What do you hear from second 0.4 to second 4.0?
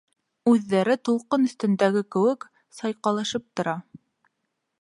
Үҙҙәре, тулҡын өҫтөндәге кеүек, сайҡалышып тора.